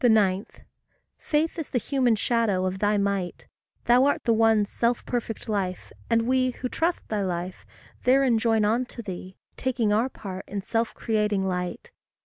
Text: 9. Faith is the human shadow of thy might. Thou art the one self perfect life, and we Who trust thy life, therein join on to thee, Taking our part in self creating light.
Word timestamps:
9. 0.03 0.45
Faith 1.19 1.59
is 1.59 1.69
the 1.69 1.77
human 1.77 2.15
shadow 2.15 2.65
of 2.65 2.79
thy 2.79 2.97
might. 2.97 3.45
Thou 3.85 4.05
art 4.05 4.23
the 4.23 4.33
one 4.33 4.65
self 4.65 5.05
perfect 5.05 5.47
life, 5.47 5.91
and 6.09 6.23
we 6.23 6.49
Who 6.49 6.69
trust 6.69 7.07
thy 7.07 7.21
life, 7.21 7.67
therein 8.03 8.39
join 8.39 8.65
on 8.65 8.85
to 8.85 9.03
thee, 9.03 9.37
Taking 9.57 9.93
our 9.93 10.09
part 10.09 10.45
in 10.47 10.61
self 10.63 10.95
creating 10.95 11.47
light. 11.47 11.91